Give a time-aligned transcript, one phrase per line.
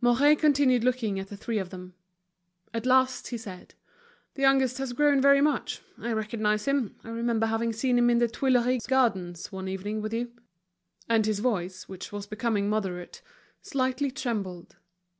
[0.00, 1.94] Mouret continued looking at the three of them.
[2.72, 3.74] At last he said:
[4.34, 5.82] "The youngest has grown very much.
[5.98, 10.14] I recognize him, I remember having seen him in the Tuileries Gardens one evening with
[10.14, 10.30] you."
[11.08, 13.22] And his voice, which was becoming moderate,
[13.60, 14.76] slightly trembled.